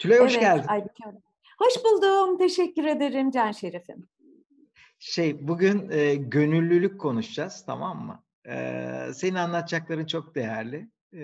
[0.00, 0.68] Tülay hoş evet, geldin.
[0.68, 1.04] Aybüke
[1.58, 2.38] Hoş buldum.
[2.38, 4.08] Teşekkür ederim Can Şerif'im.
[4.98, 8.24] Şey bugün e, gönüllülük konuşacağız tamam mı?
[8.48, 10.88] E, senin anlatacakların çok değerli.
[11.12, 11.22] E,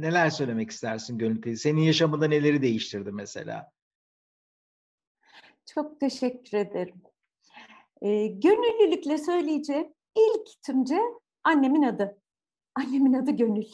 [0.00, 1.58] neler söylemek istersin gönüllülük?
[1.58, 3.70] Senin yaşamında neleri değiştirdi mesela?
[5.66, 7.02] Çok teşekkür ederim.
[8.02, 11.00] E, gönüllülükle söyleyeceğim ilk tümce
[11.44, 12.18] annemin adı.
[12.74, 13.68] Annemin adı Gönül.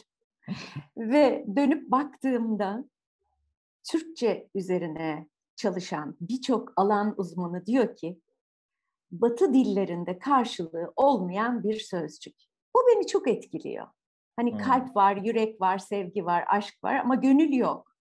[0.97, 2.85] Ve dönüp baktığımda
[3.83, 8.19] Türkçe üzerine çalışan birçok alan uzmanı diyor ki
[9.11, 12.35] Batı dillerinde karşılığı olmayan bir sözcük.
[12.75, 13.87] Bu beni çok etkiliyor.
[14.35, 14.59] Hani hmm.
[14.59, 17.95] kalp var, yürek var, sevgi var, aşk var ama gönül yok.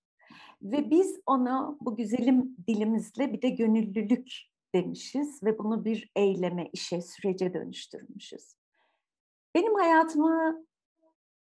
[0.63, 4.33] Ve biz ona bu güzelim dilimizle bir de gönüllülük
[4.75, 8.55] demişiz ve bunu bir eyleme, işe, sürece dönüştürmüşüz.
[9.55, 10.55] Benim hayatıma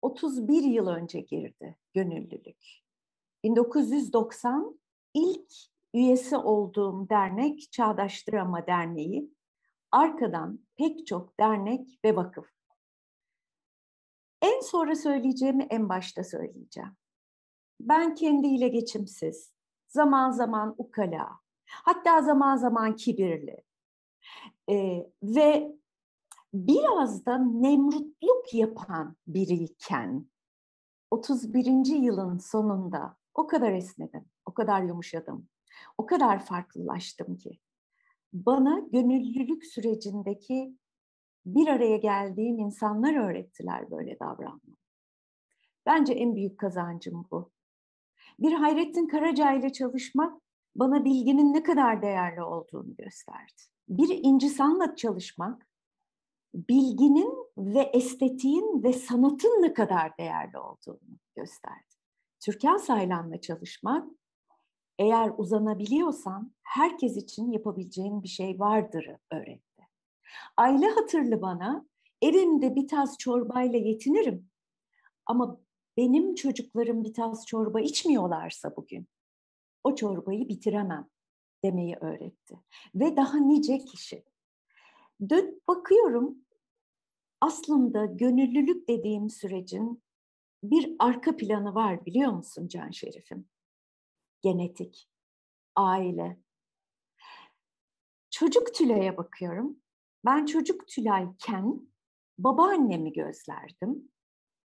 [0.02, 2.87] 31 yıl önce girdi gönüllülük.
[3.44, 4.80] 1990
[5.14, 5.52] ilk
[5.94, 9.34] üyesi olduğum dernek Çağdaş Drama Derneği.
[9.92, 12.50] Arkadan pek çok dernek ve vakıf.
[14.42, 16.96] En sonra söyleyeceğimi en başta söyleyeceğim.
[17.80, 19.52] Ben kendiyle geçimsiz,
[19.88, 23.62] zaman zaman ukala, hatta zaman zaman kibirli
[24.70, 25.76] ee, ve
[26.54, 30.26] biraz da nemrutluk yapan biriyken
[31.10, 31.86] 31.
[31.86, 35.48] yılın sonunda o kadar esnedim, o kadar yumuşadım,
[35.98, 37.58] o kadar farklılaştım ki.
[38.32, 40.76] Bana gönüllülük sürecindeki
[41.46, 44.76] bir araya geldiğim insanlar öğrettiler böyle davranmayı.
[45.86, 47.50] Bence en büyük kazancım bu.
[48.38, 50.42] Bir Hayrettin Karaca ile çalışmak
[50.76, 53.62] bana bilginin ne kadar değerli olduğunu gösterdi.
[53.88, 55.68] Bir İnci San'la çalışmak
[56.54, 61.97] bilginin ve estetiğin ve sanatın ne kadar değerli olduğunu gösterdi.
[62.40, 64.08] Türkan Saylan'la çalışmak,
[64.98, 69.88] eğer uzanabiliyorsan herkes için yapabileceğin bir şey vardır öğretti.
[70.56, 71.86] Ayla hatırlı bana,
[72.22, 74.50] evimde bir tas çorbayla yetinirim
[75.26, 75.60] ama
[75.96, 79.06] benim çocuklarım bir tas çorba içmiyorlarsa bugün,
[79.84, 81.08] o çorbayı bitiremem
[81.64, 82.58] demeyi öğretti.
[82.94, 84.24] Ve daha nice kişi.
[85.30, 86.38] Dön bakıyorum
[87.40, 90.02] aslında gönüllülük dediğim sürecin
[90.62, 93.48] bir arka planı var biliyor musun Can Şerif'im?
[94.40, 95.10] Genetik,
[95.76, 96.40] aile.
[98.30, 99.76] Çocuk Tülay'a bakıyorum.
[100.24, 101.88] Ben çocuk Tülay'ken
[102.38, 104.12] babaannemi gözlerdim.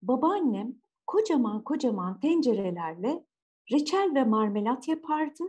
[0.01, 0.75] Babaannem
[1.07, 3.25] kocaman kocaman tencerelerle
[3.72, 5.44] reçel ve marmelat yapardı.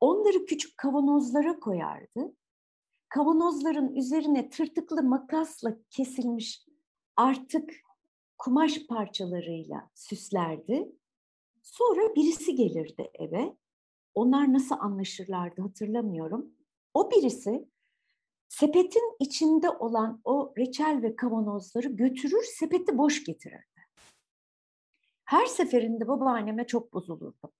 [0.00, 2.36] Onları küçük kavanozlara koyardı.
[3.08, 6.66] Kavanozların üzerine tırtıklı makasla kesilmiş
[7.16, 7.83] artık
[8.44, 10.92] kumaş parçalarıyla süslerdi.
[11.62, 13.56] Sonra birisi gelirdi eve.
[14.14, 16.54] Onlar nasıl anlaşırlardı hatırlamıyorum.
[16.94, 17.68] O birisi
[18.48, 23.86] sepetin içinde olan o reçel ve kavanozları götürür, sepeti boş getirirdi.
[25.24, 27.50] Her seferinde babaanneme çok bozulurdum.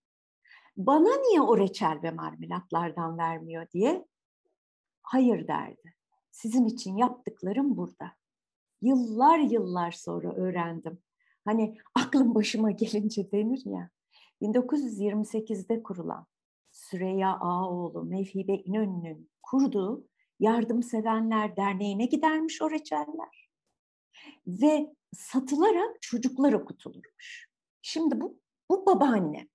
[0.76, 4.06] Bana niye o reçel ve marmelatlardan vermiyor diye
[5.02, 5.94] hayır derdi.
[6.30, 8.12] Sizin için yaptıklarım burada
[8.84, 10.98] yıllar yıllar sonra öğrendim.
[11.44, 13.90] Hani aklım başıma gelince denir ya.
[14.42, 16.26] 1928'de kurulan
[16.72, 20.08] Süreyya Ağoğlu, Mevhibe İnönü'nün kurduğu
[20.40, 23.50] Yardımsevenler Derneği'ne gidermiş o reçeller.
[24.46, 27.48] Ve satılarak çocuklar okutulurmuş.
[27.82, 28.40] Şimdi bu,
[28.70, 29.48] bu babaanne.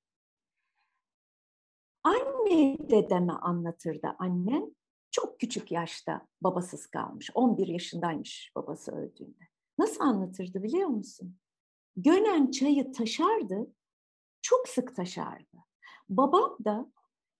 [2.03, 4.63] Anne dedeme anlatırdı annem
[5.11, 7.31] çok küçük yaşta babasız kalmış.
[7.33, 9.43] 11 yaşındaymış babası öldüğünde.
[9.77, 11.37] Nasıl anlatırdı biliyor musun?
[11.95, 13.67] Gönen çayı taşardı,
[14.41, 15.57] çok sık taşardı.
[16.09, 16.91] Babam da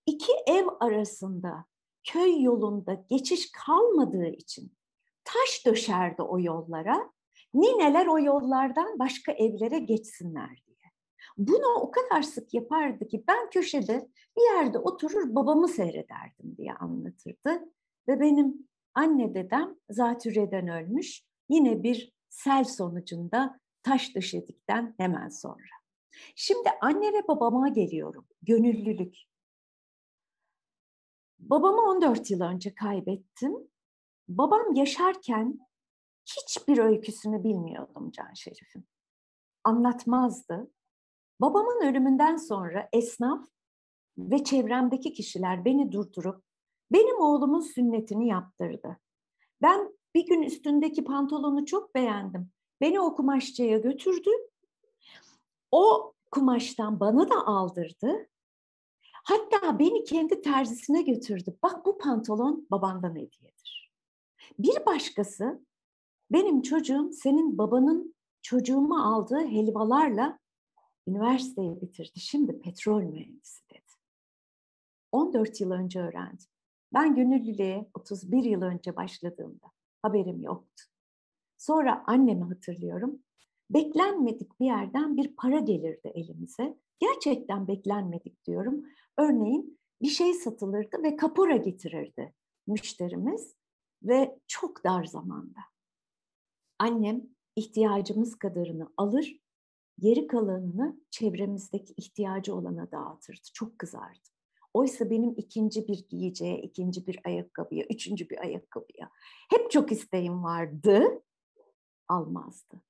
[0.06, 1.66] iki ev arasında
[2.03, 4.78] köy yolunda geçiş kalmadığı için
[5.24, 7.12] taş döşerdi o yollara.
[7.53, 10.63] Nineler o yollardan başka evlere geçsinler.
[11.39, 17.71] Bunu o kadar sık yapardı ki ben köşede bir yerde oturur babamı seyrederdim diye anlatırdı.
[18.07, 21.24] Ve benim anne dedem zatürreden ölmüş.
[21.50, 25.80] Yine bir sel sonucunda taş döşedikten hemen sonra.
[26.36, 28.27] Şimdi anne ve babama geliyorum.
[28.41, 29.15] Gönüllülük.
[31.39, 33.53] Babamı 14 yıl önce kaybettim.
[34.27, 35.59] Babam yaşarken
[36.25, 38.88] hiçbir öyküsünü bilmiyordum Can Şerif'im.
[39.63, 40.71] Anlatmazdı.
[41.41, 43.47] Babamın ölümünden sonra esnaf
[44.18, 46.44] ve çevremdeki kişiler beni durdurup
[46.91, 48.97] benim oğlumun sünnetini yaptırdı.
[49.62, 52.50] Ben bir gün üstündeki pantolonu çok beğendim.
[52.81, 54.30] Beni o kumaşçıya götürdü.
[55.71, 58.27] O kumaştan bana da aldırdı.
[59.24, 61.57] Hatta beni kendi terzisine götürdü.
[61.63, 63.91] Bak bu pantolon babandan hediyedir.
[64.59, 65.65] Bir başkası
[66.31, 70.39] benim çocuğum senin babanın çocuğumu aldığı helvalarla
[71.09, 72.19] üniversiteyi bitirdi.
[72.19, 73.81] Şimdi petrol mühendisi dedi.
[75.11, 76.47] 14 yıl önce öğrendim.
[76.94, 79.67] Ben gönüllülüğe 31 yıl önce başladığımda
[80.01, 80.83] haberim yoktu.
[81.57, 83.19] Sonra annemi hatırlıyorum.
[83.69, 86.77] Beklenmedik bir yerden bir para gelirdi elimize.
[87.00, 88.85] Gerçekten beklenmedik diyorum.
[89.17, 92.33] Örneğin bir şey satılırdı ve kapora getirirdi
[92.67, 93.55] müşterimiz
[94.03, 95.59] ve çok dar zamanda.
[96.79, 97.21] Annem
[97.55, 99.39] ihtiyacımız kadarını alır,
[100.00, 103.48] geri kalanını çevremizdeki ihtiyacı olana dağıtırdı.
[103.54, 104.30] Çok kızardı.
[104.74, 109.10] Oysa benim ikinci bir giyeceğe, ikinci bir ayakkabıya, üçüncü bir ayakkabıya
[109.50, 111.24] hep çok isteğim vardı,
[112.07, 112.81] almazdı.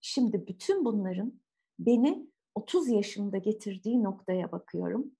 [0.00, 1.40] Şimdi bütün bunların
[1.78, 5.10] beni 30 yaşımda getirdiği noktaya bakıyorum.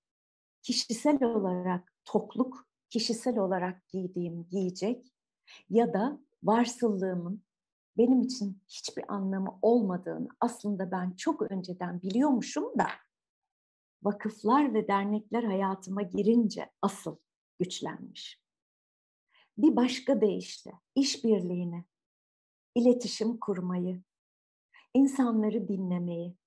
[0.63, 5.13] Kişisel olarak tokluk, kişisel olarak giydiğim giyecek
[5.69, 7.43] ya da varsıllığımın
[7.99, 12.87] benim için hiçbir anlamı olmadığını aslında ben çok önceden biliyormuşum da
[14.03, 17.17] vakıflar ve dernekler hayatıma girince asıl
[17.59, 18.41] güçlenmiş.
[19.57, 21.85] Bir başka deyişle işbirliğini,
[22.75, 24.03] iletişim kurmayı,
[24.93, 26.37] insanları dinlemeyi,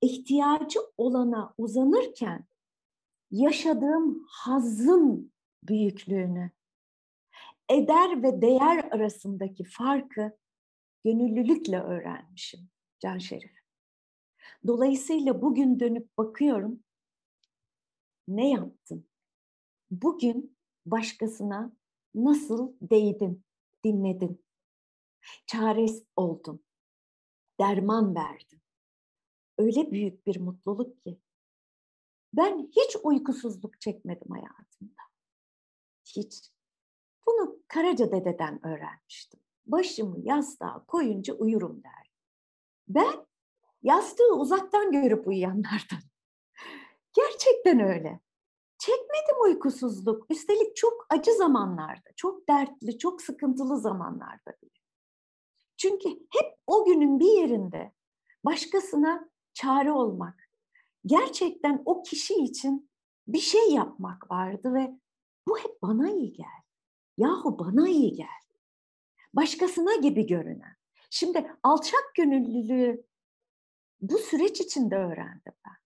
[0.00, 2.46] ihtiyacı olana uzanırken
[3.30, 6.50] yaşadığım hazın büyüklüğünü,
[7.68, 10.38] eder ve değer arasındaki farkı
[11.04, 12.68] gönüllülükle öğrenmişim
[13.00, 13.56] Can Şerif.
[14.66, 16.84] Dolayısıyla bugün dönüp bakıyorum.
[18.28, 19.08] Ne yaptın?
[19.90, 21.72] Bugün başkasına
[22.14, 23.44] nasıl değdin,
[23.84, 24.44] dinledin?
[25.46, 26.64] Çares oldun.
[27.60, 28.60] Derman verdin.
[29.58, 31.20] Öyle büyük bir mutluluk ki.
[32.32, 35.02] Ben hiç uykusuzluk çekmedim hayatımda.
[36.04, 36.50] Hiç.
[37.26, 39.40] Bunu Karaca dededen öğrenmiştim.
[39.66, 42.12] Başımı yastığa koyunca uyurum der.
[42.88, 43.26] Ben
[43.82, 46.00] yastığı uzaktan görüp uyuyanlardan.
[47.12, 48.20] Gerçekten öyle.
[48.78, 50.30] Çekmedim uykusuzluk.
[50.30, 54.70] Üstelik çok acı zamanlarda, çok dertli, çok sıkıntılı zamanlarda bile.
[55.76, 57.92] Çünkü hep o günün bir yerinde
[58.44, 60.50] başkasına çare olmak,
[61.06, 62.90] gerçekten o kişi için
[63.28, 65.00] bir şey yapmak vardı ve
[65.48, 66.65] bu hep bana iyi geldi.
[67.16, 68.60] Yahu bana iyi geldi.
[69.34, 70.76] Başkasına gibi görünen.
[71.10, 73.04] Şimdi alçak gönüllülüğü
[74.00, 75.76] bu süreç içinde öğrendim ben.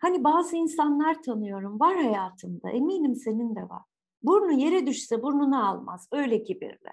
[0.00, 3.82] Hani bazı insanlar tanıyorum, var hayatımda, eminim senin de var.
[4.22, 6.90] Burnu yere düşse burnunu almaz, öyle kibirli.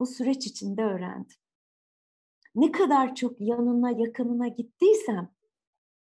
[0.00, 1.36] Bu süreç içinde öğrendim.
[2.54, 5.30] Ne kadar çok yanına, yakınına gittiysem,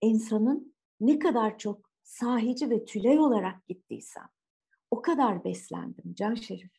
[0.00, 4.28] insanın ne kadar çok sahici ve tüley olarak gittiysem,
[4.91, 6.73] o kadar beslendim Can Şerif.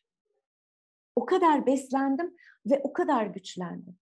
[1.16, 3.98] O kadar beslendim ve o kadar güçlendim.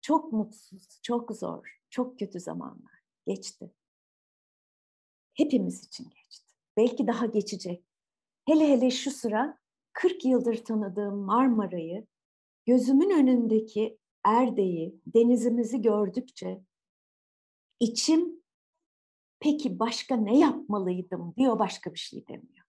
[0.00, 3.72] Çok mutsuz, çok zor, çok kötü zamanlar geçti.
[5.34, 6.54] Hepimiz için geçti.
[6.76, 7.84] Belki daha geçecek.
[8.46, 9.58] Hele hele şu sıra
[9.92, 12.06] 40 yıldır tanıdığım Marmara'yı,
[12.66, 16.64] gözümün önündeki Erde'yi, denizimizi gördükçe
[17.80, 18.42] içim
[19.40, 22.63] peki başka ne yapmalıydım diyor başka bir şey demiyor.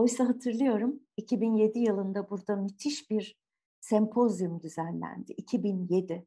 [0.00, 3.38] Oysa hatırlıyorum 2007 yılında burada müthiş bir
[3.80, 5.32] sempozyum düzenlendi.
[5.32, 6.26] 2007.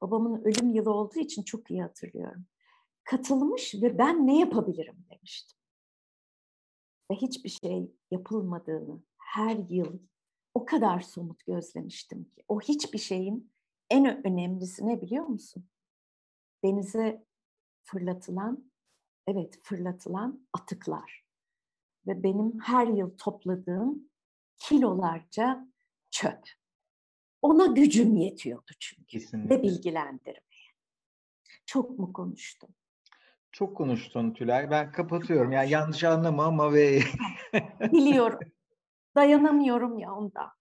[0.00, 2.46] Babamın ölüm yılı olduğu için çok iyi hatırlıyorum.
[3.04, 5.58] Katılmış ve ben ne yapabilirim demiştim.
[7.10, 9.98] Ve hiçbir şey yapılmadığını her yıl
[10.54, 12.44] o kadar somut gözlemiştim ki.
[12.48, 13.52] O hiçbir şeyin
[13.90, 15.68] en önemlisi ne biliyor musun?
[16.64, 17.24] Denize
[17.84, 18.70] fırlatılan,
[19.26, 21.27] evet fırlatılan atıklar.
[22.08, 24.08] Ve benim her yıl topladığım
[24.58, 25.68] kilolarca
[26.10, 26.40] çöp.
[27.42, 29.06] Ona gücüm yetiyordu çünkü.
[29.06, 29.56] Kesinlikle.
[29.56, 30.42] Ve bilgilendirmeye.
[31.66, 32.70] Çok mu konuştum?
[33.52, 34.70] Çok konuştun Tülay.
[34.70, 35.52] Ben kapatıyorum.
[35.52, 37.00] Yani yanlış anlama ama ve...
[37.80, 38.38] Biliyorum.
[39.16, 40.52] Dayanamıyorum ya onda.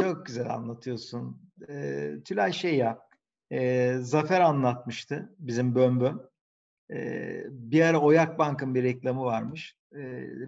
[0.00, 1.50] Çok güzel anlatıyorsun.
[1.68, 3.08] Ee, Tülay şey ya,
[3.50, 6.33] e, Zafer anlatmıştı bizim Bömböm.
[6.90, 9.76] Ee, bir ara Oyak Bank'ın bir reklamı varmış.
[9.92, 9.98] Ee,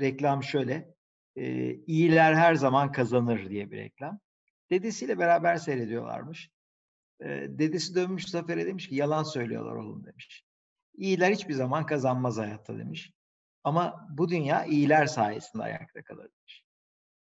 [0.01, 0.95] reklam şöyle,
[1.37, 4.21] e, iyiler her zaman kazanır diye bir reklam.
[4.71, 6.51] Dedesiyle beraber seyrediyorlarmış.
[7.21, 10.45] Ee, dedesi dönmüş Zafer'e demiş ki yalan söylüyorlar oğlum demiş.
[10.97, 13.13] İyiler hiçbir zaman kazanmaz hayatta demiş.
[13.65, 16.65] Ama bu dünya iyiler sayesinde ayakta kalır demiş.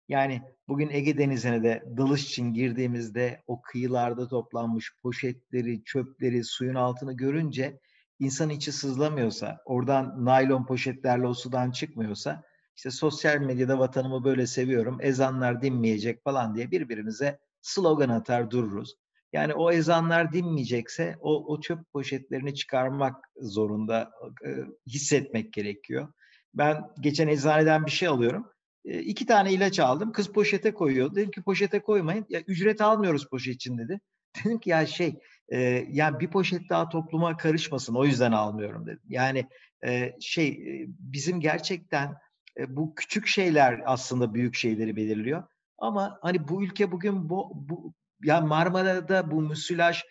[0.08, 7.12] Yani bugün Ege Denizi'ne de dalış için girdiğimizde o kıyılarda toplanmış poşetleri, çöpleri, suyun altını
[7.12, 7.80] görünce
[8.18, 12.42] insan içi sızlamıyorsa, oradan naylon poşetlerle o sudan çıkmıyorsa,
[12.76, 18.94] işte sosyal medyada vatanımı böyle seviyorum, ezanlar dinmeyecek falan diye birbirimize slogan atar dururuz.
[19.32, 24.10] Yani o ezanlar dinmeyecekse o, o çöp poşetlerini çıkarmak zorunda
[24.46, 24.48] e,
[24.86, 26.12] hissetmek gerekiyor.
[26.54, 28.46] Ben geçen eczaneden bir şey alıyorum.
[28.84, 30.12] E, iki tane ilaç aldım.
[30.12, 31.14] Kız poşete koyuyor.
[31.14, 32.26] Dedim ki poşete koymayın.
[32.28, 34.00] Ya ücret almıyoruz poşet için dedi.
[34.44, 39.02] Dedim ki ya şey e, yani bir poşet daha topluma karışmasın o yüzden almıyorum dedim.
[39.08, 39.48] Yani
[39.86, 42.14] e, şey bizim gerçekten
[42.58, 45.42] e, bu küçük şeyler aslında büyük şeyleri belirliyor.
[45.78, 50.02] Ama hani bu ülke bugün bu, bu yani Marmara'da bu müsilaj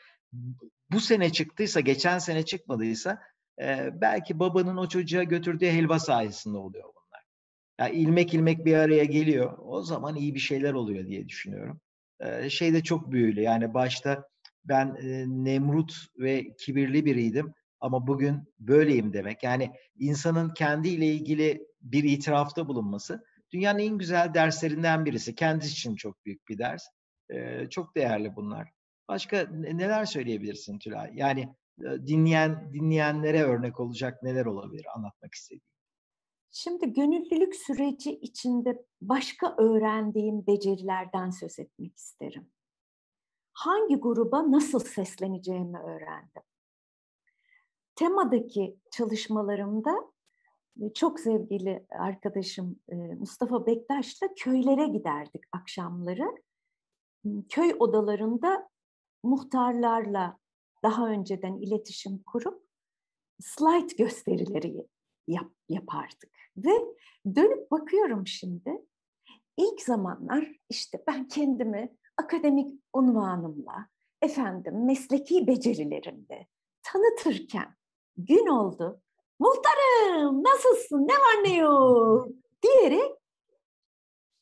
[0.91, 3.22] bu sene çıktıysa, geçen sene çıkmadıysa
[3.62, 7.24] e, belki babanın o çocuğa götürdüğü helva sayesinde oluyor bunlar.
[7.79, 9.58] Yani ilmek ilmek bir araya geliyor.
[9.58, 11.82] O zaman iyi bir şeyler oluyor diye düşünüyorum.
[12.20, 13.41] E, şey de çok büyülü.
[13.41, 14.29] Yani başta
[14.68, 19.44] ben e, Nemrut ve kibirli biriydim ama bugün böyleyim demek.
[19.44, 25.36] Yani insanın kendiyle ilgili bir itirafta bulunması dünyanın en güzel derslerinden birisi.
[25.36, 26.88] Kendisi için çok büyük bir ders.
[27.30, 28.70] E, çok değerli bunlar.
[29.08, 31.12] Başka neler söyleyebilirsin Tülay?
[31.14, 35.62] Yani dinleyen dinleyenlere örnek olacak neler olabilir anlatmak istediğin?
[36.50, 42.52] Şimdi gönüllülük süreci içinde başka öğrendiğim becerilerden söz etmek isterim.
[43.58, 46.42] Hangi gruba nasıl sesleneceğimi öğrendim.
[47.96, 50.12] Temadaki çalışmalarımda
[50.82, 56.36] e, çok sevgili arkadaşım e, Mustafa Bektaş'la köylere giderdik akşamları.
[57.50, 58.70] Köy odalarında
[59.24, 60.38] muhtarlarla
[60.84, 62.64] daha önceden iletişim kurup
[63.40, 64.88] slide gösterileri
[65.28, 66.32] yap, yapardık.
[66.58, 66.72] Ve
[67.36, 68.86] dönüp bakıyorum şimdi.
[69.58, 73.88] İlk zamanlar işte ben kendimi akademik unvanımla,
[74.22, 76.48] efendim mesleki becerilerimle
[76.84, 77.76] tanıtırken
[78.18, 79.02] gün oldu.
[79.40, 82.28] Muhtarım nasılsın ne var ne yok
[82.62, 83.12] diyerek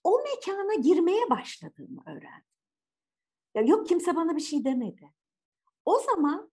[0.04, 2.56] o mekana girmeye başladığımı öğrendim.
[3.56, 5.14] Ya yok kimse bana bir şey demedi.
[5.86, 6.52] O zaman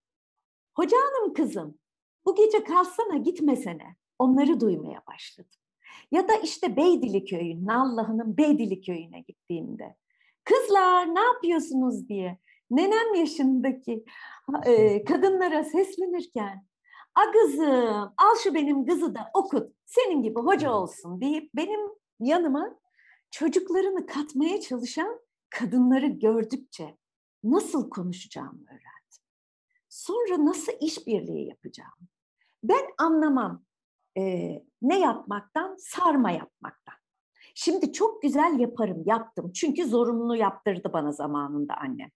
[0.75, 1.79] hoca hanım kızım
[2.25, 5.59] bu gece kalsana gitmesene onları duymaya başladım.
[6.11, 9.95] Ya da işte Beydili köyü, Nallıhı'nın Beydili köyüne gittiğimde
[10.43, 12.37] kızlar ne yapıyorsunuz diye
[12.71, 14.05] nenem yaşındaki
[14.65, 16.65] e, kadınlara seslenirken
[17.15, 21.79] a kızım al şu benim kızı da okut senin gibi hoca olsun deyip benim
[22.19, 22.79] yanıma
[23.31, 25.19] çocuklarını katmaya çalışan
[25.49, 26.97] kadınları gördükçe
[27.43, 29.23] nasıl konuşacağımı öğrendim.
[29.89, 32.09] Sonra nasıl işbirliği yapacağım.
[32.63, 33.63] Ben anlamam
[34.17, 34.23] e,
[34.81, 36.95] ne yapmaktan, sarma yapmaktan.
[37.53, 39.51] Şimdi çok güzel yaparım, yaptım.
[39.51, 42.09] Çünkü zorunlu yaptırdı bana zamanında annem.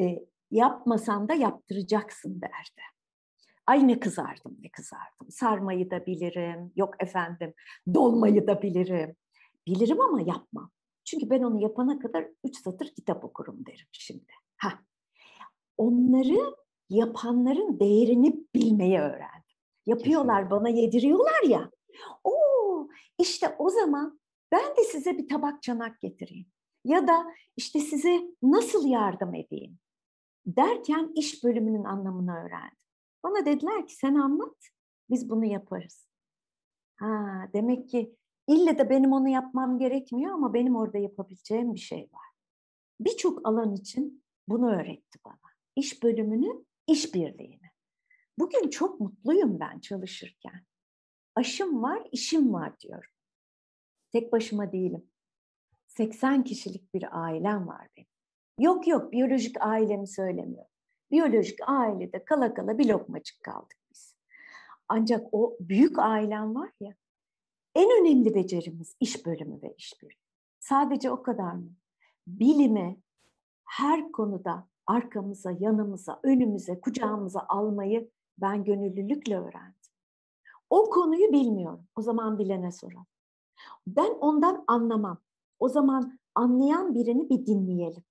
[0.00, 0.18] E,
[0.50, 2.82] yapmasan da yaptıracaksın derdi.
[3.66, 5.30] Ay ne kızardım, ne kızardım.
[5.30, 7.54] Sarmayı da bilirim, yok efendim
[7.94, 9.16] dolmayı da bilirim.
[9.66, 10.70] Bilirim ama yapmam.
[11.04, 14.32] Çünkü ben onu yapana kadar üç satır kitap okurum derim şimdi.
[14.56, 14.68] Ha.
[15.76, 16.54] Onları
[16.90, 19.56] yapanların değerini bilmeyi öğrendim.
[19.86, 20.56] Yapıyorlar, Kesinlikle.
[20.56, 21.70] bana yediriyorlar ya.
[22.24, 24.20] Oo, işte o zaman
[24.54, 26.46] ben de size bir tabak çanak getireyim.
[26.84, 29.78] Ya da işte size nasıl yardım edeyim
[30.46, 32.78] derken iş bölümünün anlamını öğrendim.
[33.22, 34.56] Bana dediler ki sen anlat,
[35.10, 36.08] biz bunu yaparız.
[36.96, 38.16] Ha, demek ki
[38.48, 42.28] ille de benim onu yapmam gerekmiyor ama benim orada yapabileceğim bir şey var.
[43.00, 45.34] Birçok alan için bunu öğretti bana.
[45.76, 47.70] İş bölümünü, iş birliğini.
[48.38, 50.64] Bugün çok mutluyum ben çalışırken.
[51.34, 53.10] Aşım var, işim var diyorum.
[54.14, 55.06] Tek başıma değilim.
[55.86, 58.08] 80 kişilik bir ailem var benim.
[58.58, 60.70] Yok yok biyolojik ailemi söylemiyorum.
[61.10, 64.16] Biyolojik ailede kala kala bir lokmacık kaldık biz.
[64.88, 66.94] Ancak o büyük ailem var ya,
[67.74, 70.24] en önemli becerimiz iş bölümü ve işbirliği.
[70.60, 71.70] Sadece o kadar mı?
[72.26, 73.00] Bilimi
[73.64, 79.74] her konuda arkamıza, yanımıza, önümüze, kucağımıza almayı ben gönüllülükle öğrendim.
[80.70, 81.86] O konuyu bilmiyorum.
[81.96, 83.06] O zaman bilene soralım.
[83.86, 85.18] Ben ondan anlamam.
[85.58, 88.04] O zaman anlayan birini bir dinleyelim.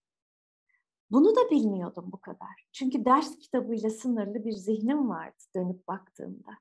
[1.12, 2.68] Bunu da bilmiyordum bu kadar.
[2.72, 6.52] Çünkü ders kitabıyla sınırlı bir zihnim vardı dönüp baktığımda.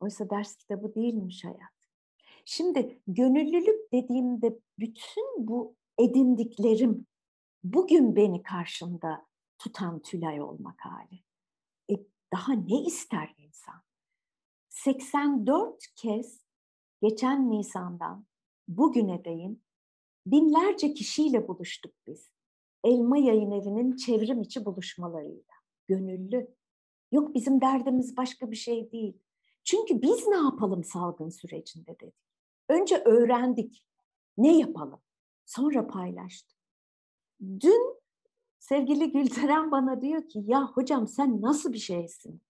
[0.00, 1.76] Oysa ders kitabı değilmiş hayat.
[2.44, 7.06] Şimdi gönüllülük dediğimde bütün bu edindiklerim
[7.64, 9.26] bugün beni karşımda
[9.58, 11.22] tutan Tülay olmak hali.
[11.90, 11.94] E,
[12.32, 13.82] daha ne ister insan?
[14.68, 16.45] 84 kez
[17.08, 18.26] geçen Nisan'dan
[18.68, 19.62] bugüne değin
[20.26, 22.30] binlerce kişiyle buluştuk biz.
[22.84, 25.54] Elma Yayın Evi'nin çevrim içi buluşmalarıyla.
[25.86, 26.54] Gönüllü.
[27.12, 29.18] Yok bizim derdimiz başka bir şey değil.
[29.64, 32.14] Çünkü biz ne yapalım salgın sürecinde dedik.
[32.68, 33.86] Önce öğrendik.
[34.38, 35.00] Ne yapalım?
[35.44, 36.58] Sonra paylaştık.
[37.40, 37.96] Dün
[38.58, 42.40] sevgili Gülteren bana diyor ki ya hocam sen nasıl bir şeysin?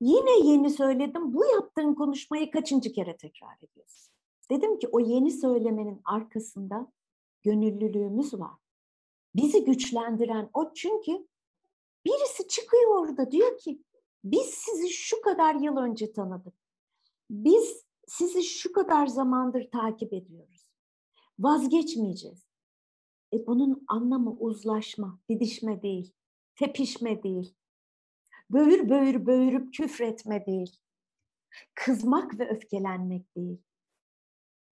[0.00, 1.34] Yine yeni söyledim.
[1.34, 4.14] Bu yaptığın konuşmayı kaçıncı kere tekrar ediyorsun?
[4.50, 6.92] Dedim ki o yeni söylemenin arkasında
[7.42, 8.56] gönüllülüğümüz var.
[9.34, 11.26] Bizi güçlendiren o çünkü
[12.06, 13.82] birisi çıkıyor orada diyor ki
[14.24, 16.54] biz sizi şu kadar yıl önce tanıdık.
[17.30, 20.66] Biz sizi şu kadar zamandır takip ediyoruz.
[21.38, 22.48] Vazgeçmeyeceğiz.
[23.32, 26.12] E bunun anlamı uzlaşma, didişme değil,
[26.56, 27.54] tepişme değil.
[28.50, 30.76] Böğür böğür böğürüp küfretme değil.
[31.74, 33.62] Kızmak ve öfkelenmek değil.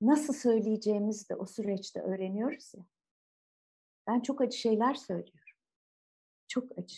[0.01, 2.85] Nasıl söyleyeceğimizi de o süreçte öğreniyoruz ya.
[4.07, 5.41] Ben çok acı şeyler söylüyorum.
[6.49, 6.97] Çok acı.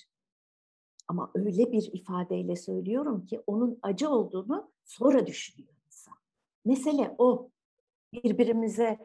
[1.08, 6.14] Ama öyle bir ifadeyle söylüyorum ki onun acı olduğunu sonra düşünüyor insan.
[6.64, 7.50] Mesele o.
[8.12, 8.98] Birbirimize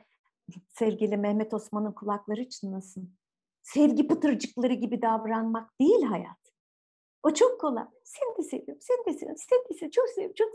[0.69, 3.15] sevgili Mehmet Osman'ın kulakları çınlasın.
[3.61, 6.42] Sevgi pıtırcıkları gibi davranmak değil hayat.
[7.23, 7.85] O çok kolay.
[8.03, 10.53] Sen de seviyorum, sen de seviyorum, sen de seviyorum, çok seviyorum, çok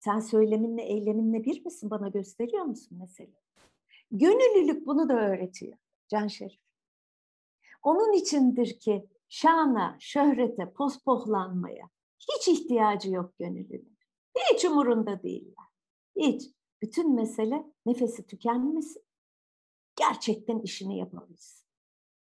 [0.00, 1.90] Sen söyleminle, eyleminle bir misin?
[1.90, 3.32] Bana gösteriyor musun mesela?
[4.10, 6.60] Gönüllülük bunu da öğretiyor Can Şerif.
[7.82, 13.98] Onun içindir ki şana, şöhrete, pospohlanmaya hiç ihtiyacı yok gönüllünün.
[14.52, 15.64] Hiç umurunda değiller.
[16.16, 16.56] Hiç.
[16.82, 19.02] Bütün mesele nefesi tükenmesin.
[19.96, 21.66] Gerçekten işini yapabilsin.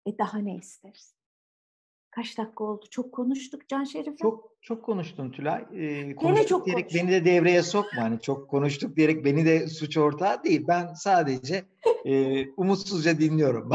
[0.06, 1.16] E daha ne isteriz?
[2.16, 2.86] Kaç dakika oldu?
[2.90, 4.18] Çok konuştuk Can Şerif'e.
[4.18, 5.66] Çok çok konuştun Tülay.
[5.74, 7.10] Ee, konuştuk çok diyerek konuştum.
[7.10, 8.02] beni de devreye sokma.
[8.02, 10.66] Hani çok konuştuk diyerek beni de suç ortağı değil.
[10.68, 11.66] Ben sadece
[12.06, 13.72] e, umutsuzca dinliyorum.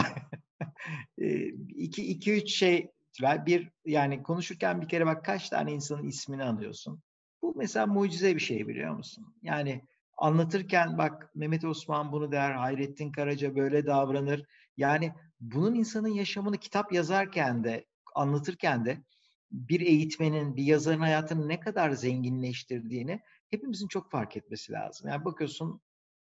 [1.18, 3.46] e, iki, iki üç şey Tülay.
[3.46, 7.02] Bir yani konuşurken bir kere bak kaç tane insanın ismini anıyorsun.
[7.42, 9.34] Bu mesela mucize bir şey biliyor musun?
[9.42, 9.82] Yani
[10.18, 14.44] anlatırken bak Mehmet Osman bunu der, Hayrettin Karaca böyle davranır.
[14.76, 19.02] Yani bunun insanın yaşamını kitap yazarken de anlatırken de
[19.50, 25.08] bir eğitmenin, bir yazarın hayatını ne kadar zenginleştirdiğini hepimizin çok fark etmesi lazım.
[25.08, 25.80] Yani bakıyorsun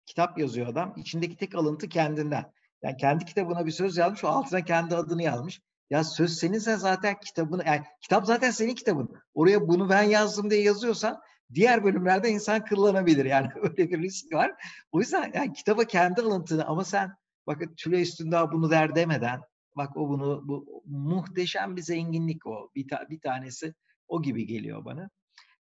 [0.06, 2.54] kitap yazıyor adam, içindeki tek alıntı kendinden.
[2.84, 5.62] Yani kendi kitabına bir söz yazmış, o altına kendi adını yazmış.
[5.90, 9.16] Ya söz seninse zaten kitabını, yani kitap zaten senin kitabın.
[9.34, 11.22] Oraya bunu ben yazdım diye yazıyorsan
[11.54, 13.26] diğer bölümlerde insan kırlanabilir.
[13.26, 14.52] Yani öyle bir risk var.
[14.92, 17.16] O yüzden yani kitaba kendi alıntını ama sen
[17.48, 19.42] bakın Tülay Üstündağ bunu der demeden
[19.78, 22.72] bak o bunu bu muhteşem bir zenginlik o.
[22.76, 23.74] Bir, ta, bir tanesi
[24.08, 25.10] o gibi geliyor bana.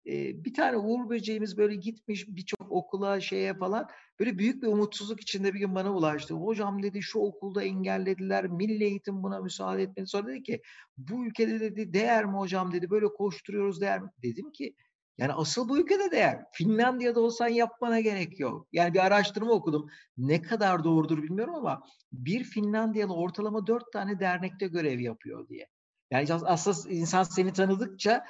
[0.05, 3.87] Ee, bir tane Uğur Böceğimiz böyle gitmiş birçok okula şeye falan
[4.19, 6.33] böyle büyük bir umutsuzluk içinde bir gün bana ulaştı.
[6.33, 8.47] Hocam dedi şu okulda engellediler.
[8.47, 10.07] Milli eğitim buna müsaade etmedi.
[10.07, 10.61] Sonra dedi ki
[10.97, 12.89] bu ülkede dedi değer mi hocam dedi.
[12.89, 14.09] Böyle koşturuyoruz değer mi?
[14.23, 14.75] Dedim ki
[15.19, 16.39] yani asıl bu ülkede değer.
[16.53, 18.67] Finlandiya'da olsan yapmana gerek yok.
[18.71, 19.89] Yani bir araştırma okudum.
[20.17, 25.67] Ne kadar doğrudur bilmiyorum ama bir Finlandiyalı ortalama dört tane dernekte görev yapıyor diye.
[26.11, 28.25] Yani aslında insan seni tanıdıkça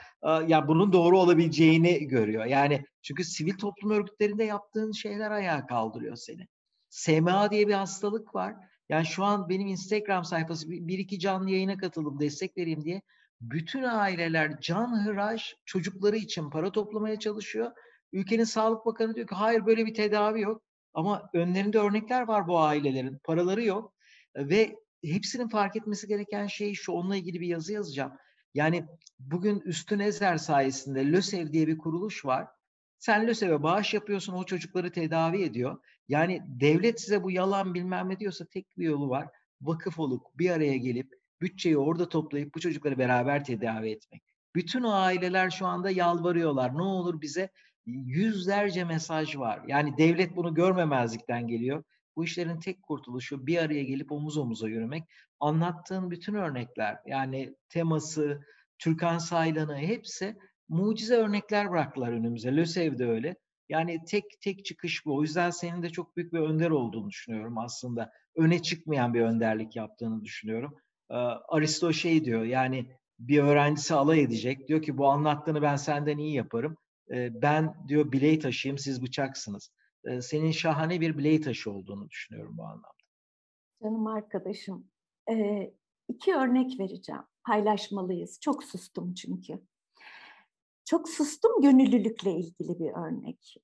[0.48, 2.46] ya bunun doğru olabileceğini görüyor.
[2.46, 6.48] Yani çünkü sivil toplum örgütlerinde yaptığın şeyler ayağa kaldırıyor seni.
[6.90, 8.56] SMA diye bir hastalık var.
[8.90, 13.02] Yani şu an benim Instagram sayfası bir iki canlı yayına katıldım destek vereyim diye
[13.42, 17.72] bütün aileler can hıraş çocukları için para toplamaya çalışıyor.
[18.14, 20.62] Ülkenin Sağlık Bakanı diyor ki hayır böyle bir tedavi yok.
[20.94, 23.20] Ama önlerinde örnekler var bu ailelerin.
[23.24, 23.94] Paraları yok.
[24.36, 26.92] Ve hepsinin fark etmesi gereken şey şu.
[26.92, 28.12] Onunla ilgili bir yazı yazacağım.
[28.54, 28.86] Yani
[29.20, 32.48] bugün Üstün Ezer sayesinde LÖSEV diye bir kuruluş var.
[33.00, 35.78] Sen LÖSEV'e bağış yapıyorsun, o çocukları tedavi ediyor.
[36.08, 39.28] Yani devlet size bu yalan bilmem ne diyorsa tek bir yolu var.
[39.62, 44.24] Vakıf olup bir araya gelip bütçeyi orada toplayıp bu çocukları beraber tedavi etmek.
[44.56, 46.78] Bütün o aileler şu anda yalvarıyorlar.
[46.78, 47.50] Ne olur bize
[47.86, 49.62] yüzlerce mesaj var.
[49.68, 51.84] Yani devlet bunu görmemezlikten geliyor.
[52.16, 55.04] Bu işlerin tek kurtuluşu bir araya gelip omuz omuza yürümek.
[55.40, 58.42] Anlattığın bütün örnekler yani teması,
[58.80, 60.38] Türkan Saylan'ı hepsi
[60.70, 62.56] mucize örnekler bıraktılar önümüze.
[62.56, 63.36] LÖSEV de öyle.
[63.70, 65.16] Yani tek tek çıkış bu.
[65.16, 68.12] O yüzden senin de çok büyük bir önder olduğunu düşünüyorum aslında.
[68.36, 70.76] Öne çıkmayan bir önderlik yaptığını düşünüyorum.
[71.48, 72.86] Aristo şey diyor yani
[73.20, 74.68] bir öğrencisi alay edecek.
[74.68, 76.78] Diyor ki bu anlattığını ben senden iyi yaparım.
[77.32, 79.72] Ben diyor bileği taşıyayım siz bıçaksınız.
[80.22, 82.88] Senin şahane bir bileği taşı olduğunu düşünüyorum bu anlamda.
[83.84, 84.88] Canım arkadaşım
[86.08, 87.22] iki örnek vereceğim.
[87.46, 88.40] Paylaşmalıyız.
[88.40, 89.60] Çok sustum çünkü.
[90.86, 93.56] Çok sustum gönüllülükle ilgili bir örnek.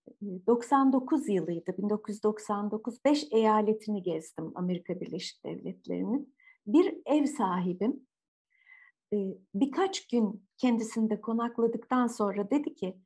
[0.48, 3.06] 99 yılıydı, 1999.
[3.06, 6.35] Beş eyaletini gezdim Amerika Birleşik Devletleri'nin
[6.68, 8.06] bir ev sahibim
[9.56, 12.98] birkaç gün kendisinde konakladıktan sonra dedi ki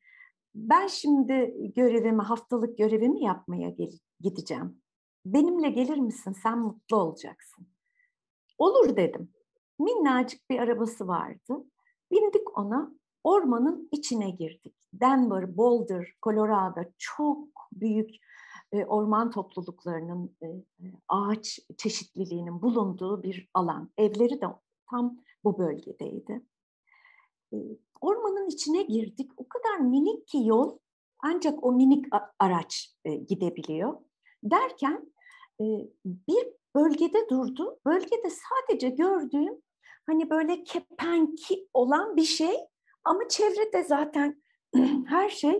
[0.55, 3.75] ben şimdi görevimi, haftalık görevimi yapmaya
[4.19, 4.81] gideceğim.
[5.25, 6.35] Benimle gelir misin?
[6.43, 7.67] Sen mutlu olacaksın.
[8.57, 9.31] Olur dedim.
[9.79, 11.65] Minnacık bir arabası vardı.
[12.11, 12.91] Bindik ona,
[13.23, 14.75] ormanın içine girdik.
[14.93, 18.15] Denver, Boulder, Colorado çok büyük
[18.71, 20.63] e, orman topluluklarının, e, e,
[21.07, 23.89] ağaç çeşitliliğinin bulunduğu bir alan.
[23.97, 24.45] Evleri de
[24.89, 26.41] tam bu bölgedeydi.
[28.01, 29.31] Ormanın içine girdik.
[29.37, 30.77] O kadar minik ki yol
[31.19, 32.05] ancak o minik
[32.39, 32.95] araç
[33.27, 33.97] gidebiliyor.
[34.43, 35.13] Derken
[36.05, 37.79] bir bölgede durdu.
[37.85, 39.61] Bölgede sadece gördüğüm
[40.05, 42.55] hani böyle kepenki olan bir şey
[43.03, 44.41] ama çevrede zaten
[45.05, 45.59] her şey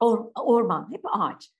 [0.00, 1.57] or, orman, hep ağaç.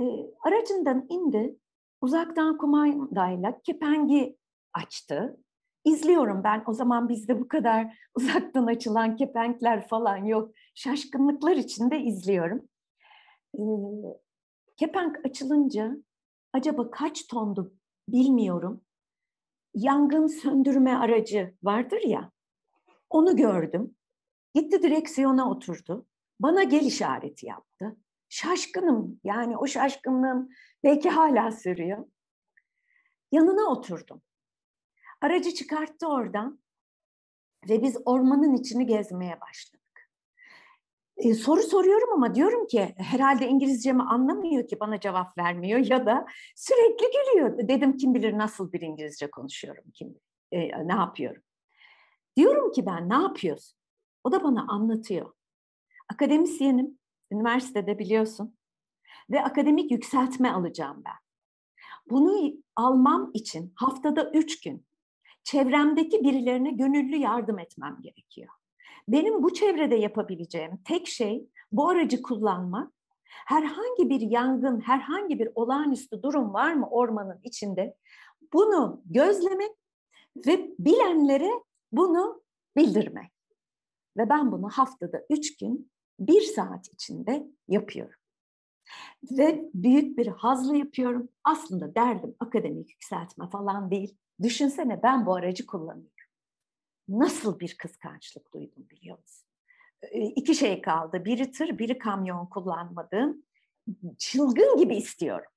[0.00, 0.02] E,
[0.40, 1.58] aracından indi,
[2.00, 4.36] uzaktan kumandayla kepengi
[4.72, 5.36] açtı.
[5.84, 10.54] İzliyorum ben, o zaman bizde bu kadar uzaktan açılan kepenkler falan yok.
[10.74, 12.68] Şaşkınlıklar içinde izliyorum.
[13.54, 13.62] E,
[14.76, 15.96] kepenk açılınca
[16.52, 17.74] acaba kaç tondu
[18.08, 18.80] bilmiyorum.
[19.74, 22.30] Yangın söndürme aracı vardır ya,
[23.10, 23.96] onu gördüm.
[24.54, 26.06] Gitti direksiyona oturdu.
[26.40, 27.96] Bana gel işareti yaptı.
[28.28, 30.48] Şaşkınım yani o şaşkınlığım
[30.84, 32.06] belki hala sürüyor.
[33.32, 34.22] Yanına oturdum.
[35.20, 36.60] Aracı çıkarttı oradan
[37.68, 39.86] ve biz ormanın içini gezmeye başladık.
[41.16, 46.26] Ee, soru soruyorum ama diyorum ki herhalde İngilizcemi anlamıyor ki bana cevap vermiyor ya da
[46.56, 47.68] sürekli gülüyor.
[47.68, 50.18] Dedim kim bilir nasıl bir İngilizce konuşuyorum, kim
[50.52, 51.42] e, ne yapıyorum.
[52.36, 53.78] Diyorum ki ben ne yapıyorsun?
[54.24, 55.32] O da bana anlatıyor.
[56.08, 56.98] Akademisyenim,
[57.32, 58.56] üniversitede biliyorsun.
[59.30, 61.14] Ve akademik yükseltme alacağım ben.
[62.10, 64.86] Bunu almam için haftada üç gün
[65.44, 68.48] çevremdeki birilerine gönüllü yardım etmem gerekiyor.
[69.08, 72.92] Benim bu çevrede yapabileceğim tek şey bu aracı kullanmak.
[73.24, 77.96] Herhangi bir yangın, herhangi bir olağanüstü durum var mı ormanın içinde?
[78.52, 79.70] Bunu gözlemek
[80.46, 81.50] ve bilenlere
[81.92, 82.42] bunu
[82.76, 83.32] bildirmek.
[84.16, 88.20] Ve ben bunu haftada üç gün bir saat içinde yapıyorum.
[89.30, 91.28] Ve büyük bir hazla yapıyorum.
[91.44, 94.16] Aslında derdim akademik yükseltme falan değil.
[94.42, 96.10] Düşünsene ben bu aracı kullanıyorum.
[97.08, 99.48] Nasıl bir kıskançlık duydum biliyor musun?
[100.36, 101.24] İki şey kaldı.
[101.24, 103.42] Biri tır, biri kamyon kullanmadığım.
[104.18, 105.50] Çılgın gibi istiyorum.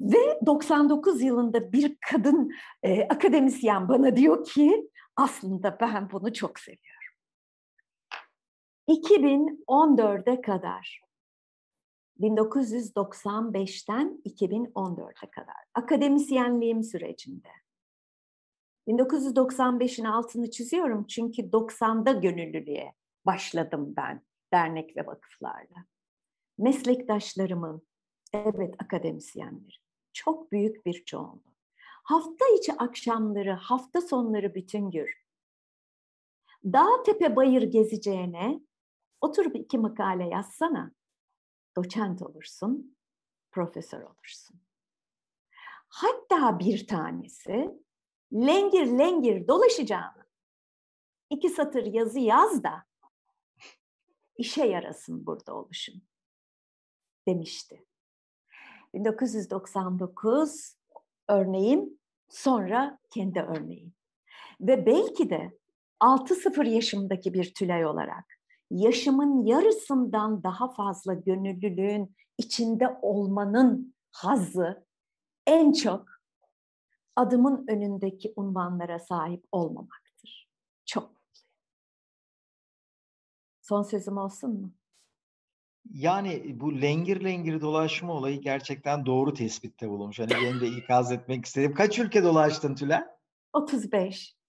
[0.00, 6.99] Ve 99 yılında bir kadın e, akademisyen bana diyor ki aslında ben bunu çok seviyorum.
[8.90, 11.00] 2014'e kadar.
[12.20, 15.56] 1995'ten 2014'e kadar.
[15.74, 17.48] Akademisyenliğim sürecinde.
[18.88, 22.94] 1995'in altını çiziyorum çünkü 90'da gönüllülüğe
[23.26, 24.22] başladım ben
[24.52, 25.84] dernek ve vakıflarla.
[26.58, 27.82] Meslektaşlarımın,
[28.32, 31.54] evet akademisyenler, çok büyük bir çoğunluğu.
[32.04, 35.06] Hafta içi akşamları, hafta sonları bütün gün.
[36.64, 38.60] Dağ tepe bayır gezeceğine
[39.20, 40.92] Oturup iki makale yazsana.
[41.76, 42.96] Doçent olursun,
[43.50, 44.60] profesör olursun.
[45.88, 47.80] Hatta bir tanesi
[48.32, 50.26] lengir lengir dolaşacağını
[51.30, 52.84] iki satır yazı yaz da
[54.36, 56.02] işe yarasın burada oluşun
[57.28, 57.86] demişti.
[58.94, 60.76] 1999
[61.28, 63.94] örneğim sonra kendi örneğim.
[64.60, 65.58] Ve belki de
[66.00, 68.39] 6-0 yaşımdaki bir Tülay olarak
[68.70, 74.86] yaşımın yarısından daha fazla gönüllülüğün içinde olmanın hazzı
[75.46, 76.08] en çok
[77.16, 80.50] adımın önündeki unvanlara sahip olmamaktır.
[80.86, 81.48] Çok mutluyum.
[83.62, 84.72] Son sözüm olsun mu?
[85.90, 90.18] Yani bu lengir lengir dolaşma olayı gerçekten doğru tespitte bulunmuş.
[90.18, 91.74] Hani benim de ikaz etmek istedim.
[91.74, 93.04] Kaç ülke dolaştın Tülay?
[93.52, 94.39] 35.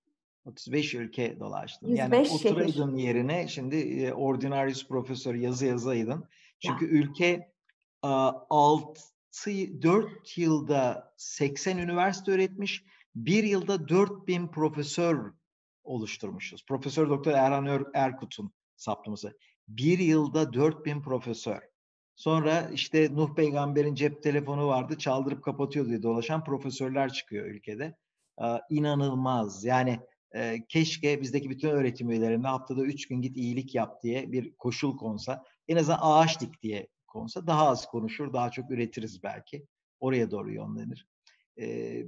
[0.46, 1.88] 35 ülke dolaştın.
[1.88, 2.52] 105 yani şehir.
[2.52, 6.26] oturaydın yerine şimdi e, ordinarius profesör yazı yazaydın.
[6.60, 6.92] Çünkü ya.
[6.92, 7.52] ülke
[8.02, 9.02] 6
[9.82, 12.84] 4 yılda 80 üniversite öğretmiş.
[13.16, 15.34] Bir yılda 4000 profesör
[15.84, 16.66] oluşturmuşuz.
[16.66, 19.38] Profesör Doktor Erhan Erkut'un saptaması.
[19.68, 21.62] Bir yılda 4000 profesör.
[22.16, 27.98] Sonra işte Nuh peygamberin cep telefonu vardı çaldırıp kapatıyor diye dolaşan profesörler çıkıyor ülkede.
[28.44, 29.66] Ee, inanılmaz.
[29.66, 30.00] Yani
[30.36, 34.98] e, keşke bizdeki bütün öğretim üyelerine haftada üç gün git iyilik yap diye bir koşul
[34.98, 35.44] konsa.
[35.68, 39.66] En azından ağaç dik diye konsa daha az konuşur, daha çok üretiriz belki.
[40.00, 41.08] Oraya doğru yönlenir.
[41.58, 42.08] Eee,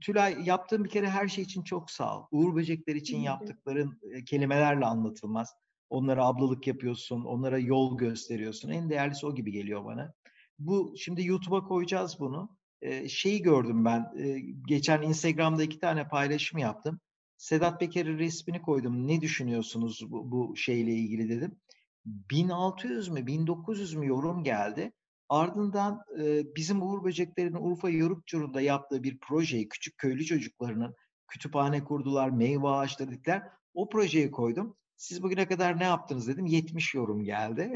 [0.00, 2.26] Tülay yaptığın bir kere her şey için çok sağ ol.
[2.30, 5.54] Uğur Böcekler için yaptıkların kelimelerle anlatılmaz.
[5.90, 8.70] Onlara ablalık yapıyorsun, onlara yol gösteriyorsun.
[8.70, 10.14] En değerlisi o gibi geliyor bana.
[10.58, 12.56] Bu şimdi YouTube'a koyacağız bunu.
[12.82, 17.00] Eee, şeyi gördüm ben, eee, geçen Instagram'da iki tane paylaşım yaptım.
[17.36, 19.08] Sedat Peker'in resmini koydum.
[19.08, 21.56] Ne düşünüyorsunuz bu, bu şeyle ilgili dedim.
[22.04, 24.92] 1600 mü 1900 mü yorum geldi.
[25.28, 30.94] Ardından e, bizim Uğur Böcekler'in Urfa Yorukçur'unda yaptığı bir projeyi küçük köylü çocuklarının
[31.28, 33.42] kütüphane kurdular, meyve ağaçları.
[33.74, 34.76] O projeyi koydum.
[34.96, 36.46] Siz bugüne kadar ne yaptınız dedim.
[36.46, 37.74] 70 yorum geldi.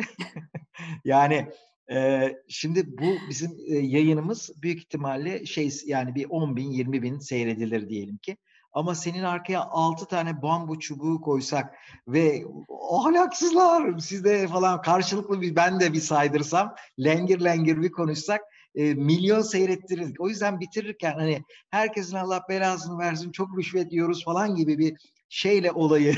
[1.05, 1.49] yani
[1.93, 7.19] e, şimdi bu bizim e, yayınımız büyük ihtimalle şey yani bir 10 bin 20 bin
[7.19, 8.37] seyredilir diyelim ki.
[8.73, 11.75] Ama senin arkaya 6 tane bambu çubuğu koysak
[12.09, 12.45] ve
[12.91, 18.41] ahlaksızlar sizde falan karşılıklı bir ben de bir saydırsam lengir lengir bir konuşsak
[18.75, 20.17] e, milyon seyrettirir.
[20.19, 24.97] O yüzden bitirirken hani herkesin Allah belasını versin çok rüşvet yiyoruz falan gibi bir
[25.29, 26.15] şeyle olayı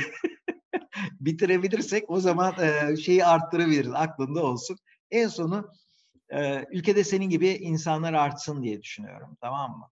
[1.20, 4.76] bitirebilirsek o zaman e, şeyi arttırabiliriz aklında olsun.
[5.10, 5.68] En sonu
[6.30, 9.88] e, ülkede senin gibi insanlar artsın diye düşünüyorum tamam mı?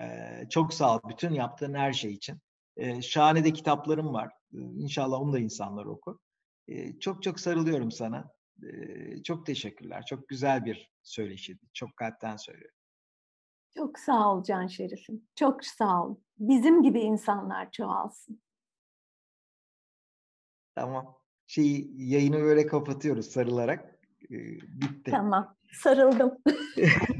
[0.00, 2.38] Ee, çok sağ ol bütün yaptığın her şey için.
[2.76, 4.32] Ee, şahane de kitaplarım var.
[4.54, 6.18] Ee, İnşallah onu da insanlar okur.
[6.68, 8.30] Ee, çok çok sarılıyorum sana.
[8.62, 10.04] Ee, çok teşekkürler.
[10.06, 11.60] Çok güzel bir söyleşiydi.
[11.72, 12.76] Çok kalpten söylüyorum.
[13.76, 15.22] Çok sağ ol Can Şerif'im.
[15.34, 16.16] Çok sağ ol.
[16.38, 18.42] Bizim gibi insanlar çoğalsın.
[20.74, 21.18] Tamam.
[21.46, 24.00] Şeyi yayını böyle kapatıyoruz sarılarak.
[24.22, 25.10] Ee, bitti.
[25.10, 25.56] Tamam.
[25.72, 26.38] Sarıldım.